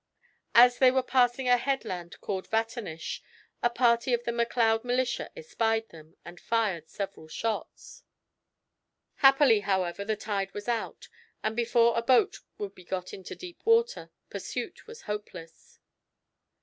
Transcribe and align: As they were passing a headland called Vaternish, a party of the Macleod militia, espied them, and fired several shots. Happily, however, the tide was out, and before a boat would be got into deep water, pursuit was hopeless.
As 0.55 0.79
they 0.79 0.89
were 0.89 1.03
passing 1.03 1.47
a 1.47 1.57
headland 1.57 2.19
called 2.21 2.49
Vaternish, 2.49 3.21
a 3.61 3.69
party 3.69 4.13
of 4.15 4.23
the 4.23 4.31
Macleod 4.31 4.83
militia, 4.83 5.29
espied 5.37 5.89
them, 5.89 6.15
and 6.25 6.39
fired 6.39 6.89
several 6.89 7.27
shots. 7.27 8.01
Happily, 9.17 9.59
however, 9.59 10.03
the 10.03 10.15
tide 10.15 10.55
was 10.55 10.67
out, 10.67 11.07
and 11.43 11.55
before 11.55 11.95
a 11.95 12.01
boat 12.01 12.39
would 12.57 12.73
be 12.73 12.83
got 12.83 13.13
into 13.13 13.35
deep 13.35 13.63
water, 13.63 14.09
pursuit 14.31 14.87
was 14.87 15.03
hopeless. 15.03 15.79